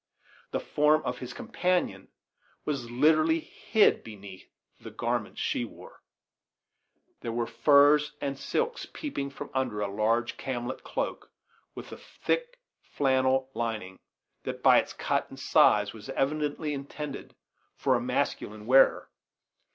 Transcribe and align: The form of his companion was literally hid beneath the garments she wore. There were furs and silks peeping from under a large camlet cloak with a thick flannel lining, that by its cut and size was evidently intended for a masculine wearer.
The 0.49 0.59
form 0.59 1.03
of 1.03 1.19
his 1.19 1.31
companion 1.31 2.07
was 2.65 2.89
literally 2.89 3.39
hid 3.39 4.03
beneath 4.03 4.49
the 4.79 4.89
garments 4.89 5.39
she 5.39 5.63
wore. 5.63 6.01
There 7.19 7.31
were 7.31 7.45
furs 7.45 8.13
and 8.19 8.35
silks 8.35 8.87
peeping 8.91 9.29
from 9.29 9.51
under 9.53 9.79
a 9.79 9.87
large 9.95 10.37
camlet 10.37 10.83
cloak 10.83 11.31
with 11.75 11.91
a 11.91 11.97
thick 11.97 12.57
flannel 12.81 13.51
lining, 13.53 13.99
that 14.41 14.63
by 14.63 14.79
its 14.79 14.93
cut 14.93 15.29
and 15.29 15.39
size 15.39 15.93
was 15.93 16.09
evidently 16.09 16.73
intended 16.73 17.35
for 17.75 17.93
a 17.93 18.01
masculine 18.01 18.65
wearer. 18.65 19.11